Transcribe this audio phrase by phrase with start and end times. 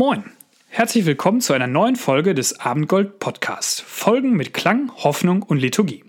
[0.00, 0.24] Moin!
[0.70, 3.82] Herzlich willkommen zu einer neuen Folge des Abendgold Podcast.
[3.82, 6.04] Folgen mit Klang, Hoffnung und Liturgie.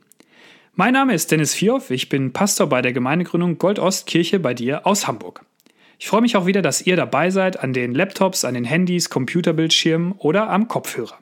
[0.75, 5.07] Mein Name ist Dennis Vioff, ich bin Pastor bei der Gemeindegründung Goldostkirche bei dir aus
[5.07, 5.43] Hamburg.
[5.99, 9.09] Ich freue mich auch wieder, dass ihr dabei seid an den Laptops, an den Handys,
[9.09, 11.19] Computerbildschirmen oder am Kopfhörer.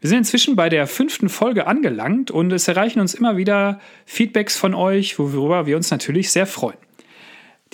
[0.00, 4.56] Wir sind inzwischen bei der fünften Folge angelangt und es erreichen uns immer wieder Feedbacks
[4.56, 6.78] von euch, worüber wir uns natürlich sehr freuen.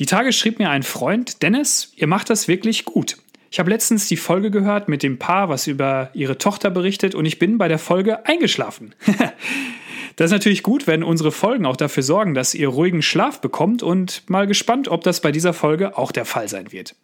[0.00, 3.16] Die Tage schrieb mir ein Freund, Dennis, ihr macht das wirklich gut.
[3.52, 7.24] Ich habe letztens die Folge gehört mit dem Paar, was über ihre Tochter berichtet und
[7.24, 8.94] ich bin bei der Folge eingeschlafen.
[10.16, 13.82] das ist natürlich gut, wenn unsere Folgen auch dafür sorgen, dass ihr ruhigen Schlaf bekommt
[13.82, 16.94] und mal gespannt, ob das bei dieser Folge auch der Fall sein wird.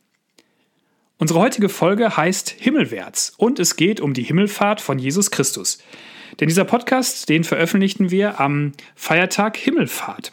[1.18, 5.78] Unsere heutige Folge heißt Himmelwärts und es geht um die Himmelfahrt von Jesus Christus.
[6.38, 10.32] Denn dieser Podcast, den veröffentlichten wir am Feiertag Himmelfahrt.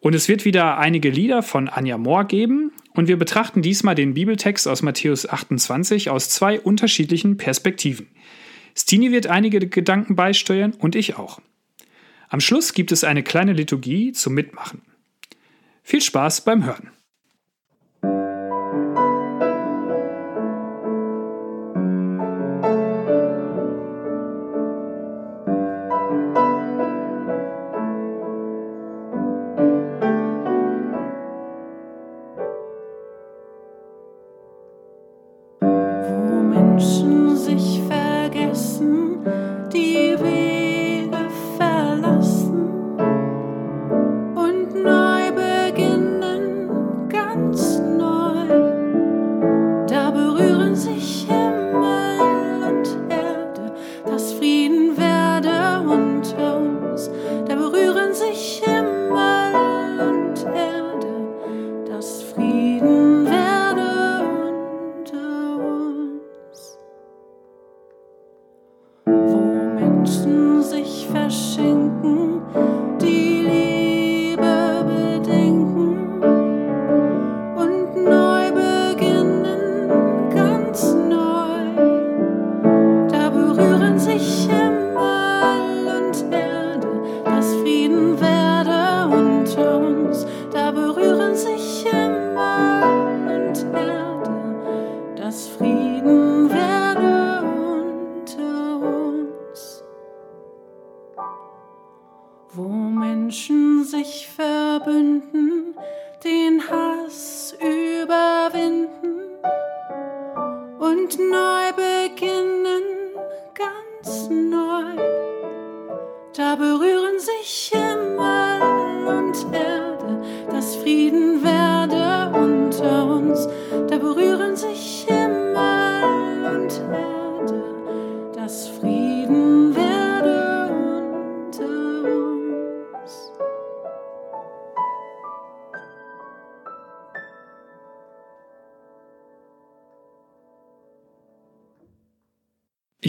[0.00, 4.12] Und es wird wieder einige Lieder von Anja Mohr geben und wir betrachten diesmal den
[4.12, 8.08] Bibeltext aus Matthäus 28 aus zwei unterschiedlichen Perspektiven.
[8.76, 11.40] Stini wird einige Gedanken beisteuern und ich auch.
[12.28, 14.82] Am Schluss gibt es eine kleine Liturgie zum Mitmachen.
[15.82, 16.90] Viel Spaß beim Hören.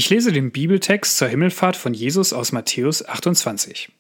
[0.01, 3.91] Ich lese den Bibeltext zur Himmelfahrt von Jesus aus Matthäus 28.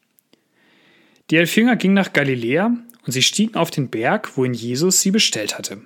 [1.29, 2.75] Die elf Jünger gingen nach Galiläa
[3.05, 5.79] und sie stiegen auf den Berg, wohin Jesus sie bestellt hatte.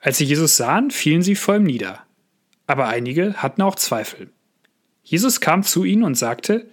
[0.00, 2.00] Als sie Jesus sahen, fielen sie vor ihm nieder.
[2.66, 4.30] Aber einige hatten auch Zweifel.
[5.04, 6.68] Jesus kam zu ihnen und sagte,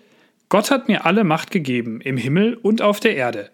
[0.50, 3.52] Gott hat mir alle Macht gegeben, im Himmel und auf der Erde.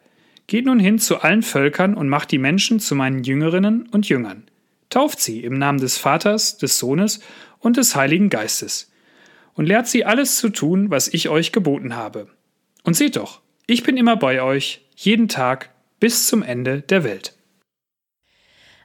[0.47, 4.49] Geht nun hin zu allen Völkern und macht die Menschen zu meinen Jüngerinnen und Jüngern.
[4.89, 7.19] Tauft sie im Namen des Vaters, des Sohnes
[7.59, 8.91] und des Heiligen Geistes.
[9.53, 12.29] Und lehrt sie alles zu tun, was ich euch geboten habe.
[12.83, 15.69] Und seht doch, ich bin immer bei euch, jeden Tag,
[16.00, 17.33] bis zum Ende der Welt.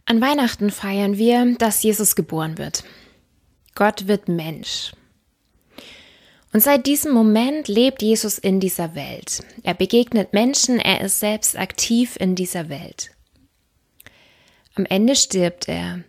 [0.04, 2.84] An Weihnachten feiern wir, dass Jesus geboren wird.
[3.74, 4.92] Gott wird Mensch.
[6.52, 9.42] Und seit diesem Moment lebt Jesus in dieser Welt.
[9.64, 13.10] Er begegnet Menschen, er ist selbst aktiv in dieser Welt.
[14.74, 16.04] Am Ende stirbt er,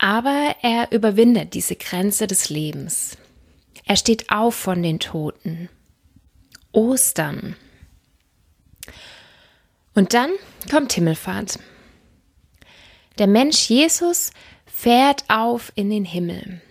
[0.00, 3.18] aber er überwindet diese Grenze des Lebens.
[3.84, 5.68] Er steht auf von den Toten.
[6.72, 7.54] Ostern.
[9.94, 10.30] Und dann
[10.70, 11.58] kommt Himmelfahrt.
[13.18, 14.30] Der Mensch Jesus
[14.64, 16.62] fährt auf in den Himmel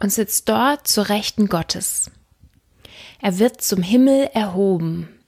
[0.00, 2.10] und sitzt dort zur Rechten Gottes.
[3.20, 5.19] Er wird zum Himmel erhoben.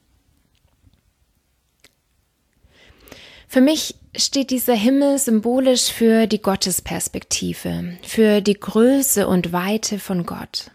[3.52, 10.24] Für mich steht dieser Himmel symbolisch für die Gottesperspektive, für die Größe und Weite von
[10.24, 10.70] Gott.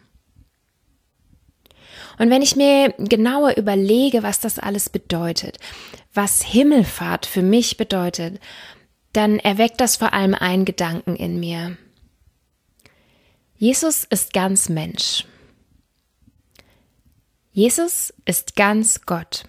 [2.19, 5.57] Und wenn ich mir genauer überlege, was das alles bedeutet,
[6.13, 8.39] was Himmelfahrt für mich bedeutet,
[9.11, 11.77] dann erweckt das vor allem einen Gedanken in mir.
[13.55, 15.25] Jesus ist ganz Mensch.
[17.51, 19.45] Jesus ist ganz Gott.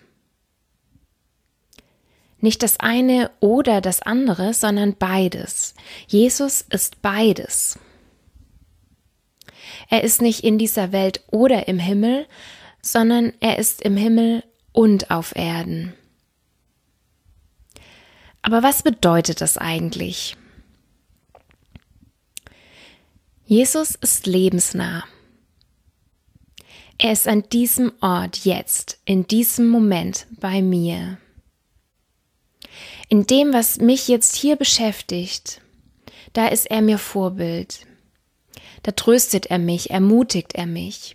[2.40, 5.74] Nicht das eine oder das andere, sondern beides.
[6.06, 7.78] Jesus ist beides.
[9.90, 12.26] Er ist nicht in dieser Welt oder im Himmel,
[12.80, 15.94] sondern er ist im Himmel und auf Erden.
[18.42, 20.36] Aber was bedeutet das eigentlich?
[23.44, 25.04] Jesus ist lebensnah.
[26.98, 31.18] Er ist an diesem Ort jetzt, in diesem Moment bei mir.
[33.08, 35.60] In dem, was mich jetzt hier beschäftigt,
[36.32, 37.86] da ist er mir Vorbild.
[38.82, 41.14] Da tröstet er mich, ermutigt er mich.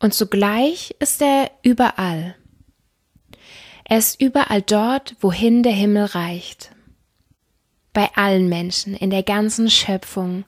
[0.00, 2.36] Und zugleich ist er überall.
[3.84, 6.74] Er ist überall dort, wohin der Himmel reicht
[7.94, 10.44] bei allen Menschen, in der ganzen Schöpfung,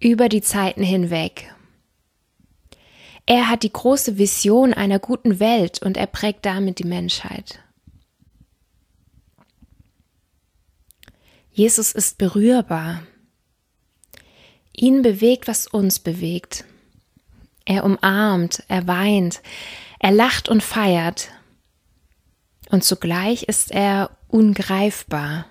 [0.00, 1.52] über die Zeiten hinweg.
[3.26, 7.58] Er hat die große Vision einer guten Welt und er prägt damit die Menschheit.
[11.58, 13.02] Jesus ist berührbar.
[14.72, 16.64] Ihn bewegt, was uns bewegt.
[17.64, 19.42] Er umarmt, er weint,
[19.98, 21.30] er lacht und feiert.
[22.70, 25.46] Und zugleich ist er ungreifbar.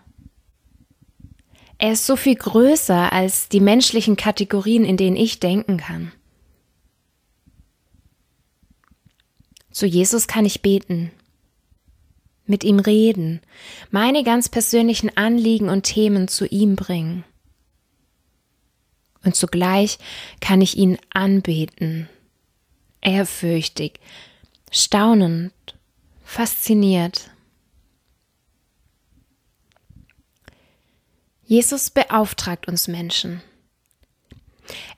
[1.77, 6.13] Er ist so viel größer als die menschlichen Kategorien, in denen ich denken kann.
[9.71, 11.11] Zu Jesus kann ich beten,
[12.47, 13.41] mit ihm reden,
[13.91, 17.23] meine ganz persönlichen Anliegen und Themen zu ihm bringen.
[19.23, 19.97] Und zugleich
[20.39, 22.07] kann ich ihn anbeten,
[23.01, 23.99] ehrfürchtig,
[24.71, 25.53] staunend,
[26.23, 27.29] fasziniert.
[31.43, 33.41] Jesus beauftragt uns Menschen.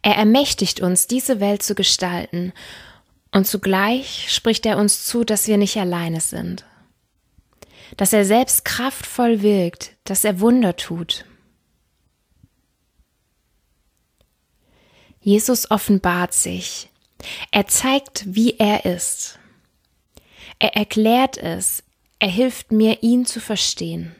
[0.01, 2.53] Er ermächtigt uns, diese Welt zu gestalten,
[3.31, 6.65] und zugleich spricht er uns zu, dass wir nicht alleine sind,
[7.97, 11.25] dass er selbst kraftvoll wirkt, dass er Wunder tut.
[15.21, 16.89] Jesus offenbart sich,
[17.51, 19.37] er zeigt, wie er ist.
[20.59, 21.83] Er erklärt es,
[22.19, 24.15] er hilft mir, ihn zu verstehen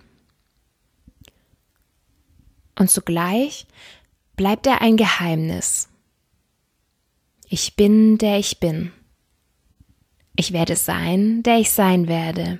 [2.79, 3.67] und zugleich
[4.35, 5.89] bleibt er ein Geheimnis.
[7.47, 8.91] Ich bin, der ich bin.
[10.35, 12.59] Ich werde sein, der ich sein werde.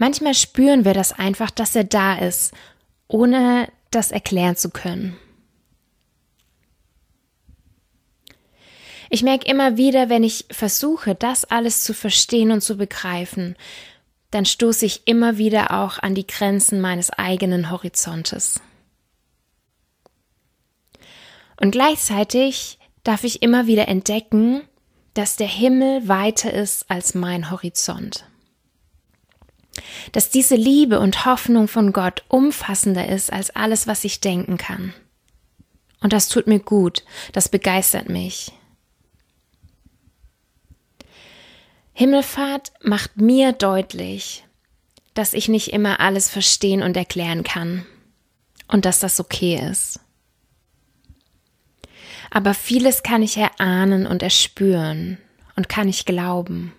[0.00, 2.54] Manchmal spüren wir das einfach, dass er da ist,
[3.06, 5.14] ohne das erklären zu können.
[9.10, 13.56] Ich merke immer wieder, wenn ich versuche, das alles zu verstehen und zu begreifen,
[14.30, 18.58] dann stoße ich immer wieder auch an die Grenzen meines eigenen Horizontes.
[21.60, 24.62] Und gleichzeitig darf ich immer wieder entdecken,
[25.12, 28.29] dass der Himmel weiter ist als mein Horizont.
[30.12, 34.94] Dass diese Liebe und Hoffnung von Gott umfassender ist als alles, was ich denken kann.
[36.00, 38.52] Und das tut mir gut, das begeistert mich.
[41.92, 44.44] Himmelfahrt macht mir deutlich,
[45.14, 47.84] dass ich nicht immer alles verstehen und erklären kann
[48.68, 50.00] und dass das okay ist.
[52.30, 55.18] Aber vieles kann ich erahnen und erspüren
[55.56, 56.72] und kann ich glauben.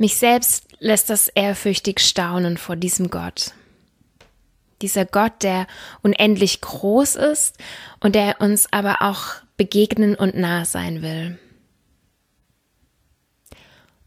[0.00, 3.52] Mich selbst lässt das ehrfürchtig staunen vor diesem Gott.
[4.80, 5.66] Dieser Gott, der
[6.00, 7.58] unendlich groß ist
[8.00, 9.24] und der uns aber auch
[9.58, 11.38] begegnen und nah sein will.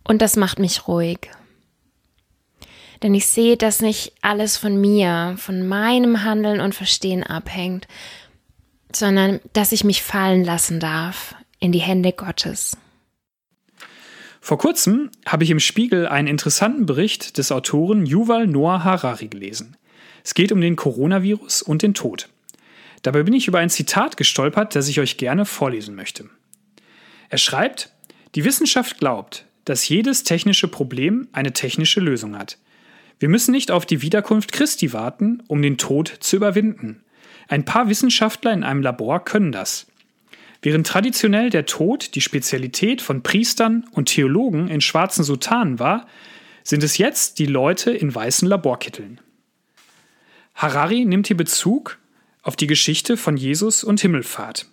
[0.03, 1.29] Und das macht mich ruhig.
[3.03, 7.87] Denn ich sehe, dass nicht alles von mir, von meinem Handeln und Verstehen abhängt,
[8.91, 12.77] sondern dass ich mich fallen lassen darf in die Hände Gottes.
[14.45, 19.77] Vor kurzem habe ich im Spiegel einen interessanten Bericht des Autoren Yuval Noah Harari gelesen.
[20.21, 22.27] Es geht um den Coronavirus und den Tod.
[23.03, 26.29] Dabei bin ich über ein Zitat gestolpert, das ich euch gerne vorlesen möchte.
[27.29, 27.93] Er schreibt,
[28.35, 32.57] die Wissenschaft glaubt, dass jedes technische Problem eine technische Lösung hat.
[33.19, 37.01] Wir müssen nicht auf die Wiederkunft Christi warten, um den Tod zu überwinden.
[37.47, 39.87] Ein paar Wissenschaftler in einem Labor können das.
[40.63, 46.07] Während traditionell der Tod die Spezialität von Priestern und Theologen in schwarzen Sutanen war,
[46.63, 49.19] sind es jetzt die Leute in weißen Laborkitteln.
[50.55, 51.99] Harari nimmt hier Bezug
[52.43, 54.67] auf die Geschichte von Jesus und Himmelfahrt.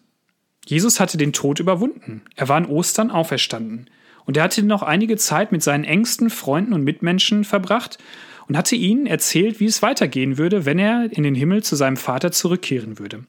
[0.65, 2.23] Jesus hatte den Tod überwunden.
[2.37, 3.91] Er war an Ostern auferstanden
[4.27, 7.99] und er hatte noch einige Zeit mit seinen engsten Freunden und Mitmenschen verbracht
[8.47, 11.97] und hatte ihnen erzählt, wie es weitergehen würde, wenn er in den Himmel zu seinem
[11.97, 13.25] Vater zurückkehren würde.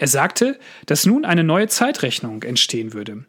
[0.00, 3.26] Er sagte, dass nun eine neue Zeitrechnung entstehen würde.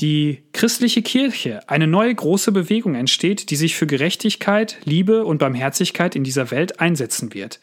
[0.00, 6.16] Die christliche Kirche, eine neue große Bewegung entsteht, die sich für Gerechtigkeit, Liebe und Barmherzigkeit
[6.16, 7.60] in dieser Welt einsetzen wird.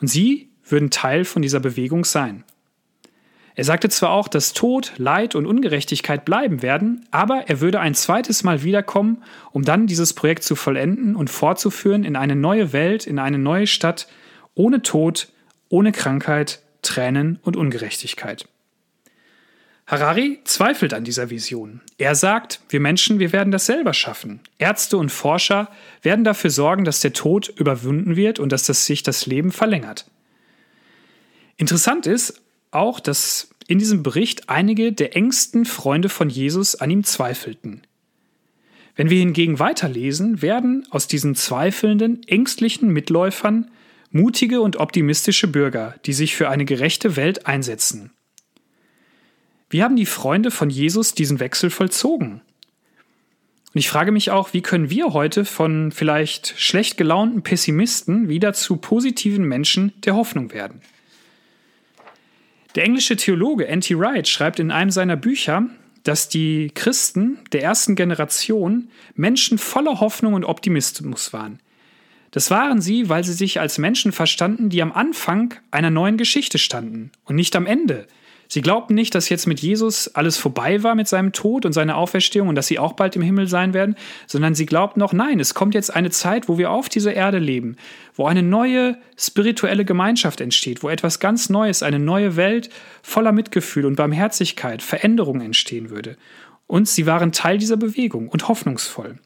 [0.00, 2.42] Und sie würden Teil von dieser Bewegung sein.
[3.54, 7.94] Er sagte zwar auch, dass Tod, Leid und Ungerechtigkeit bleiben werden, aber er würde ein
[7.94, 9.22] zweites Mal wiederkommen,
[9.52, 13.66] um dann dieses Projekt zu vollenden und fortzuführen in eine neue Welt, in eine neue
[13.66, 14.08] Stadt,
[14.54, 15.28] ohne Tod,
[15.68, 18.48] ohne Krankheit, Tränen und Ungerechtigkeit.
[19.86, 21.82] Harari zweifelt an dieser Vision.
[21.98, 24.40] Er sagt, wir Menschen, wir werden das selber schaffen.
[24.58, 25.70] Ärzte und Forscher
[26.02, 30.06] werden dafür sorgen, dass der Tod überwunden wird und dass das sich das Leben verlängert.
[31.56, 32.40] Interessant ist,
[32.70, 37.82] auch, dass in diesem Bericht einige der engsten Freunde von Jesus an ihm zweifelten.
[38.96, 43.70] Wenn wir hingegen weiterlesen, werden aus diesen zweifelnden, ängstlichen Mitläufern
[44.10, 48.12] mutige und optimistische Bürger, die sich für eine gerechte Welt einsetzen.
[49.70, 52.40] Wie haben die Freunde von Jesus diesen Wechsel vollzogen?
[53.74, 58.54] Und ich frage mich auch, wie können wir heute von vielleicht schlecht gelaunten Pessimisten wieder
[58.54, 60.80] zu positiven Menschen der Hoffnung werden?
[62.74, 63.98] Der englische Theologe N.T.
[63.98, 65.66] Wright schreibt in einem seiner Bücher,
[66.02, 71.60] dass die Christen der ersten Generation Menschen voller Hoffnung und Optimismus waren.
[72.30, 76.58] Das waren sie, weil sie sich als Menschen verstanden, die am Anfang einer neuen Geschichte
[76.58, 78.06] standen und nicht am Ende,
[78.50, 81.98] Sie glaubten nicht, dass jetzt mit Jesus alles vorbei war mit seinem Tod und seiner
[81.98, 83.94] Auferstehung und dass sie auch bald im Himmel sein werden,
[84.26, 87.38] sondern sie glaubten noch, nein, es kommt jetzt eine Zeit, wo wir auf dieser Erde
[87.38, 87.76] leben,
[88.14, 92.70] wo eine neue spirituelle Gemeinschaft entsteht, wo etwas ganz Neues, eine neue Welt
[93.02, 96.16] voller Mitgefühl und Barmherzigkeit, Veränderung entstehen würde.
[96.66, 99.18] Und sie waren Teil dieser Bewegung und hoffnungsvoll.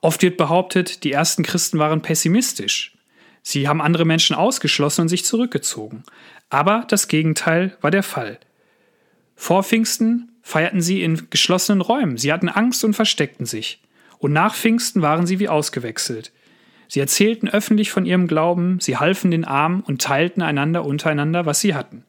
[0.00, 2.96] Oft wird behauptet, die ersten Christen waren pessimistisch.
[3.42, 6.02] Sie haben andere Menschen ausgeschlossen und sich zurückgezogen.
[6.50, 8.38] Aber das Gegenteil war der Fall.
[9.34, 13.82] Vor Pfingsten feierten sie in geschlossenen Räumen, sie hatten Angst und versteckten sich.
[14.18, 16.32] Und nach Pfingsten waren sie wie ausgewechselt.
[16.88, 21.60] Sie erzählten öffentlich von ihrem Glauben, sie halfen den Armen und teilten einander untereinander, was
[21.60, 22.04] sie hatten.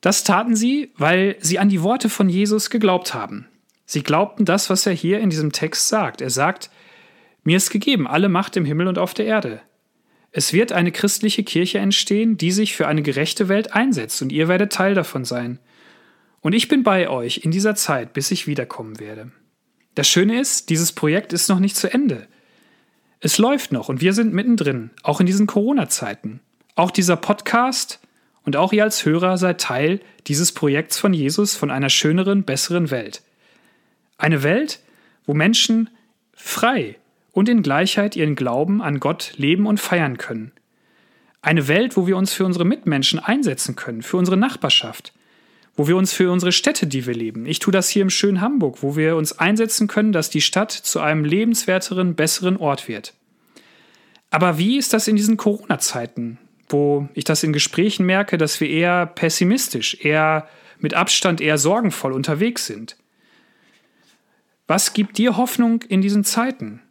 [0.00, 3.46] Das taten sie, weil sie an die Worte von Jesus geglaubt haben.
[3.84, 6.20] Sie glaubten das, was er hier in diesem Text sagt.
[6.20, 6.70] Er sagt,
[7.48, 9.62] mir ist gegeben alle Macht im Himmel und auf der Erde.
[10.32, 14.48] Es wird eine christliche Kirche entstehen, die sich für eine gerechte Welt einsetzt, und ihr
[14.48, 15.58] werdet Teil davon sein.
[16.42, 19.32] Und ich bin bei euch in dieser Zeit, bis ich wiederkommen werde.
[19.94, 22.28] Das Schöne ist, dieses Projekt ist noch nicht zu Ende.
[23.20, 26.40] Es läuft noch und wir sind mittendrin, auch in diesen Corona-Zeiten.
[26.74, 27.98] Auch dieser Podcast
[28.44, 32.90] und auch ihr als Hörer seid Teil dieses Projekts von Jesus, von einer schöneren, besseren
[32.90, 33.22] Welt.
[34.18, 34.80] Eine Welt,
[35.24, 35.88] wo Menschen
[36.34, 36.96] frei
[37.38, 40.50] und in Gleichheit ihren Glauben an Gott leben und feiern können.
[41.40, 45.12] Eine Welt, wo wir uns für unsere Mitmenschen einsetzen können, für unsere Nachbarschaft,
[45.76, 47.46] wo wir uns für unsere Städte, die wir leben.
[47.46, 50.72] Ich tue das hier im schönen Hamburg, wo wir uns einsetzen können, dass die Stadt
[50.72, 53.14] zu einem lebenswerteren, besseren Ort wird.
[54.30, 58.68] Aber wie ist das in diesen Corona-Zeiten, wo ich das in Gesprächen merke, dass wir
[58.68, 60.48] eher pessimistisch, eher
[60.80, 62.96] mit Abstand, eher sorgenvoll unterwegs sind?
[64.66, 66.82] Was gibt dir Hoffnung in diesen Zeiten?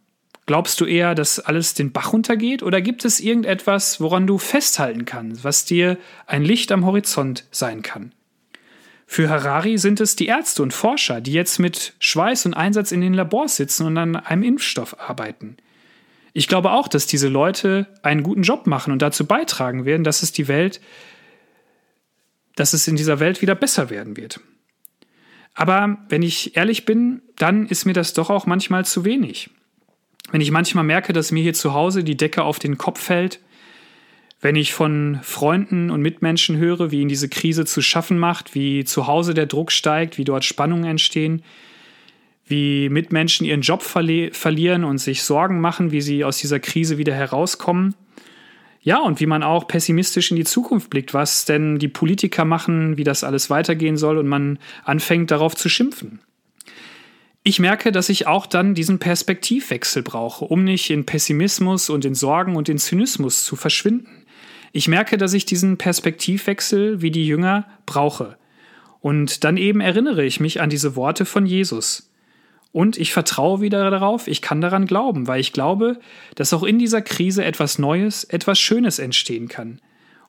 [0.47, 5.03] Glaubst du eher, dass alles den Bach runtergeht oder gibt es irgendetwas, woran du festhalten
[5.03, 8.13] kannst, was dir ein Licht am Horizont sein kann?
[9.05, 13.01] Für Harari sind es die Ärzte und Forscher, die jetzt mit Schweiß und Einsatz in
[13.01, 15.57] den Labors sitzen und an einem Impfstoff arbeiten.
[16.31, 20.23] Ich glaube auch, dass diese Leute einen guten Job machen und dazu beitragen werden, dass
[20.23, 20.79] es die Welt,
[22.55, 24.39] dass es in dieser Welt wieder besser werden wird.
[25.55, 29.49] Aber wenn ich ehrlich bin, dann ist mir das doch auch manchmal zu wenig
[30.31, 33.39] wenn ich manchmal merke, dass mir hier zu Hause die Decke auf den Kopf fällt,
[34.41, 38.83] wenn ich von Freunden und Mitmenschen höre, wie ihnen diese Krise zu schaffen macht, wie
[38.83, 41.41] zu Hause der Druck steigt, wie dort Spannungen entstehen,
[42.45, 46.97] wie Mitmenschen ihren Job verli verlieren und sich Sorgen machen, wie sie aus dieser Krise
[46.97, 47.95] wieder herauskommen.
[48.81, 52.95] Ja, und wie man auch pessimistisch in die Zukunft blickt, was denn die Politiker machen,
[52.95, 56.21] wie das alles weitergehen soll und man anfängt darauf zu schimpfen.
[57.47, 62.13] Ich merke, dass ich auch dann diesen Perspektivwechsel brauche, um nicht in Pessimismus und in
[62.13, 64.25] Sorgen und in Zynismus zu verschwinden.
[64.73, 68.35] Ich merke, dass ich diesen Perspektivwechsel wie die Jünger brauche.
[68.99, 72.11] Und dann eben erinnere ich mich an diese Worte von Jesus.
[72.73, 76.01] Und ich vertraue wieder darauf, ich kann daran glauben, weil ich glaube,
[76.35, 79.79] dass auch in dieser Krise etwas Neues, etwas Schönes entstehen kann.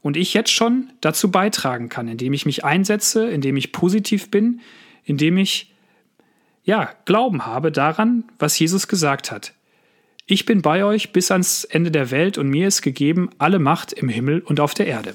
[0.02, 4.60] Und ich jetzt schon dazu beitragen kann, indem ich mich einsetze, indem ich positiv bin,
[5.02, 5.74] indem ich
[6.68, 9.54] ja, Glauben habe daran, was Jesus gesagt hat.
[10.26, 13.94] Ich bin bei euch bis ans Ende der Welt und mir ist gegeben alle Macht
[13.94, 15.14] im Himmel und auf der Erde.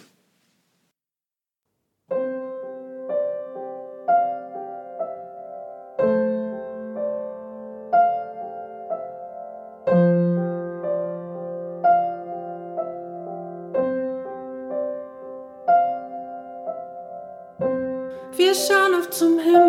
[18.35, 19.62] Wir schauen auf zum Himmel.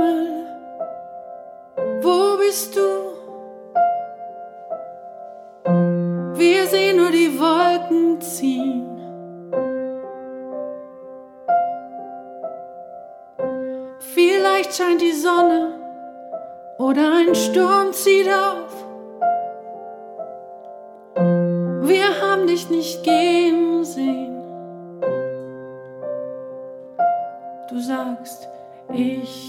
[14.76, 15.78] Scheint die Sonne
[16.78, 18.72] oder ein Sturm zieht auf.
[21.86, 24.34] Wir haben dich nicht gehen sehen.
[27.70, 28.48] Du sagst,
[28.92, 29.43] ich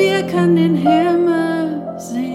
[0.00, 2.29] wir können den Himmel sehen.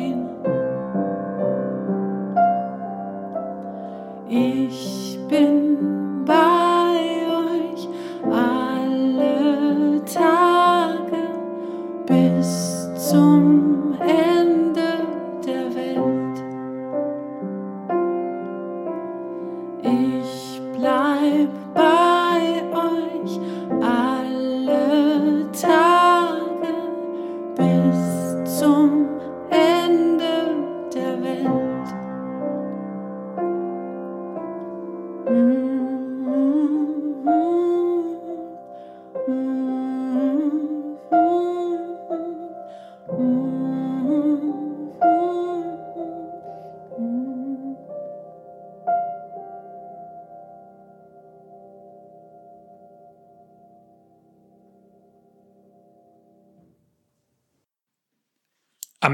[43.08, 43.18] Am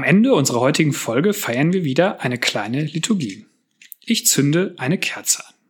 [0.04, 3.44] Ende unserer heutigen Folge feiern wir wieder eine kleine Liturgie.
[4.00, 5.61] Ich zünde eine Kerze an.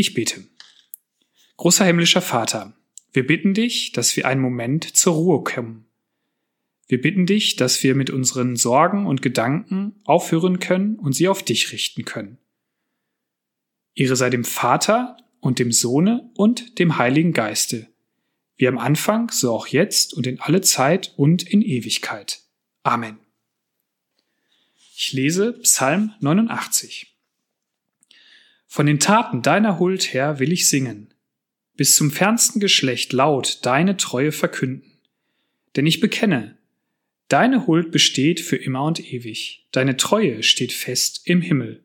[0.00, 0.46] Ich bete.
[1.58, 2.74] Großer himmlischer Vater,
[3.12, 5.90] wir bitten dich, dass wir einen Moment zur Ruhe kommen.
[6.88, 11.42] Wir bitten dich, dass wir mit unseren Sorgen und Gedanken aufhören können und sie auf
[11.42, 12.38] dich richten können.
[13.94, 17.86] Ehre sei dem Vater und dem Sohne und dem Heiligen Geiste,
[18.56, 22.40] wie am Anfang, so auch jetzt und in alle Zeit und in Ewigkeit.
[22.84, 23.18] Amen.
[24.96, 27.19] Ich lese Psalm 89.
[28.72, 31.12] Von den Taten deiner Huld her will ich singen,
[31.74, 34.92] bis zum fernsten Geschlecht laut deine Treue verkünden.
[35.74, 36.56] Denn ich bekenne,
[37.26, 41.82] deine Huld besteht für immer und ewig, deine Treue steht fest im Himmel.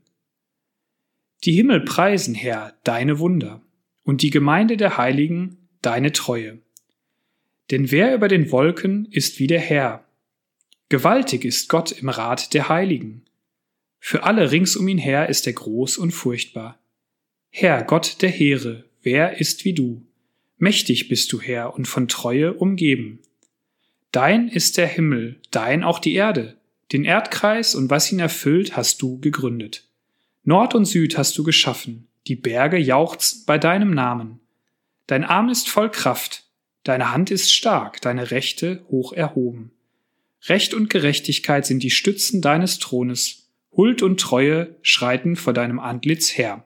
[1.44, 3.64] Die Himmel preisen, Herr, deine Wunder,
[4.04, 6.60] und die Gemeinde der Heiligen deine Treue.
[7.72, 10.08] Denn wer über den Wolken ist wie der Herr?
[10.90, 13.26] Gewaltig ist Gott im Rat der Heiligen.
[14.08, 16.78] Für alle rings um ihn her ist er groß und furchtbar.
[17.50, 20.06] Herr, Gott der Heere, wer ist wie du?
[20.60, 23.24] Mächtig bist du, Herr, und von Treue umgeben.
[24.12, 26.56] Dein ist der Himmel, dein auch die Erde.
[26.92, 29.88] Den Erdkreis und was ihn erfüllt, hast du gegründet.
[30.44, 34.40] Nord und Süd hast du geschaffen, die Berge jauchzen bei deinem Namen.
[35.08, 36.44] Dein Arm ist voll Kraft,
[36.84, 39.72] deine Hand ist stark, deine Rechte hoch erhoben.
[40.44, 43.45] Recht und Gerechtigkeit sind die Stützen deines Thrones,
[43.76, 46.66] Huld und Treue schreiten vor deinem Antlitz her.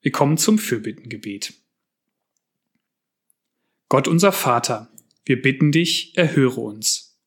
[0.00, 1.54] Wir kommen zum Fürbittengebet.
[3.88, 4.92] Gott unser Vater,
[5.24, 7.18] wir bitten dich, erhöre uns.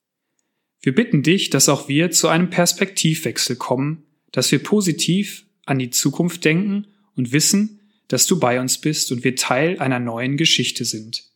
[0.80, 5.90] Wir bitten dich, dass auch wir zu einem Perspektivwechsel kommen, dass wir positiv an die
[5.90, 10.86] Zukunft denken und wissen, dass du bei uns bist und wir Teil einer neuen Geschichte
[10.86, 11.28] sind.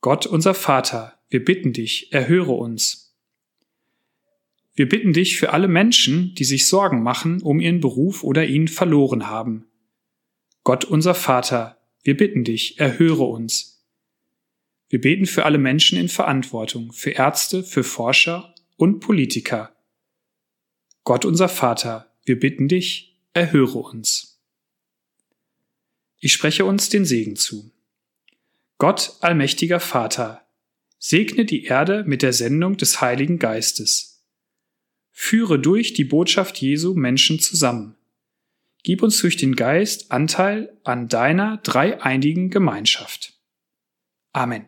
[0.00, 3.16] Gott unser Vater, wir bitten dich, erhöre uns.
[4.74, 8.68] Wir bitten dich für alle Menschen, die sich Sorgen machen um ihren Beruf oder ihn
[8.68, 9.66] verloren haben.
[10.62, 13.84] Gott unser Vater, wir bitten dich, erhöre uns.
[14.88, 19.74] Wir beten für alle Menschen in Verantwortung, für Ärzte, für Forscher und Politiker.
[21.02, 24.40] Gott unser Vater, wir bitten dich, erhöre uns.
[26.20, 27.72] Ich spreche uns den Segen zu.
[28.78, 30.46] Gott, allmächtiger Vater,
[31.00, 34.24] segne die Erde mit der Sendung des Heiligen Geistes.
[35.10, 37.96] Führe durch die Botschaft Jesu Menschen zusammen.
[38.84, 43.32] Gib uns durch den Geist Anteil an deiner dreieinigen Gemeinschaft.
[44.32, 44.66] Amen.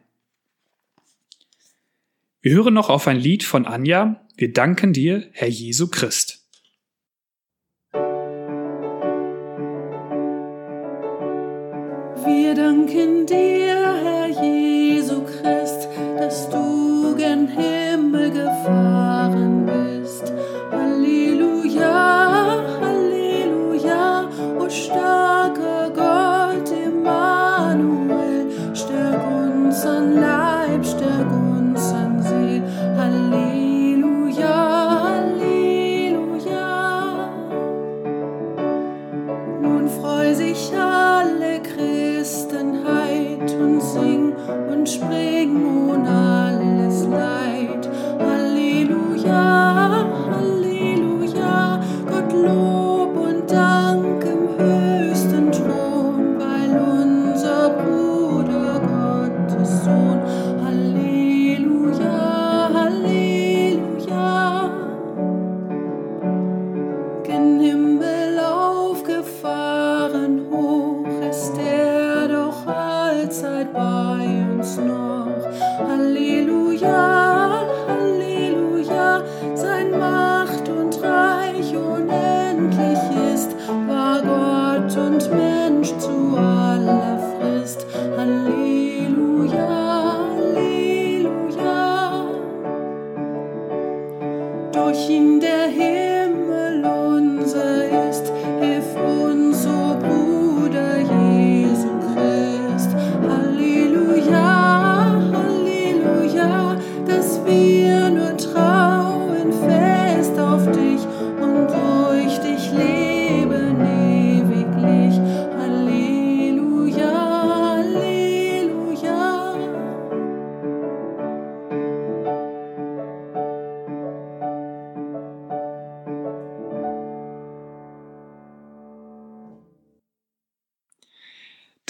[2.40, 4.26] Wir hören noch auf ein Lied von Anja.
[4.36, 6.48] Wir danken dir, Herr Jesu Christ.
[12.24, 13.69] Wir danken dir,
[49.30, 49.79] God.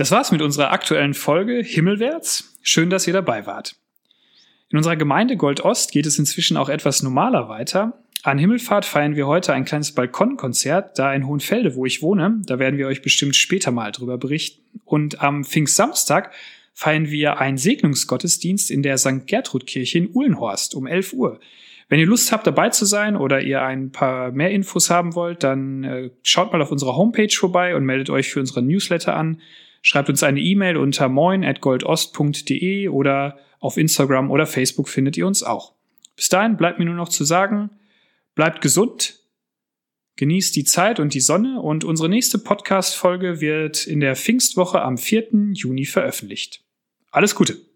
[0.00, 2.56] Das war's mit unserer aktuellen Folge Himmelwärts.
[2.62, 3.76] Schön, dass ihr dabei wart.
[4.70, 8.02] In unserer Gemeinde Gold Ost geht es inzwischen auch etwas normaler weiter.
[8.22, 12.40] An Himmelfahrt feiern wir heute ein kleines Balkonkonzert, da in Hohenfelde, wo ich wohne.
[12.46, 14.80] Da werden wir euch bestimmt später mal drüber berichten.
[14.86, 16.32] Und am Pfingstsamstag
[16.72, 19.26] feiern wir einen Segnungsgottesdienst in der St.
[19.26, 21.40] Gertrud-Kirche in Uhlenhorst um 11 Uhr.
[21.90, 25.42] Wenn ihr Lust habt, dabei zu sein oder ihr ein paar mehr Infos haben wollt,
[25.42, 29.42] dann äh, schaut mal auf unserer Homepage vorbei und meldet euch für unseren Newsletter an.
[29.82, 35.74] Schreibt uns eine E-Mail unter moin.goldost.de oder auf Instagram oder Facebook findet ihr uns auch.
[36.16, 37.70] Bis dahin bleibt mir nur noch zu sagen,
[38.34, 39.20] bleibt gesund,
[40.16, 44.98] genießt die Zeit und die Sonne und unsere nächste Podcast-Folge wird in der Pfingstwoche am
[44.98, 45.52] 4.
[45.52, 46.62] Juni veröffentlicht.
[47.10, 47.69] Alles Gute!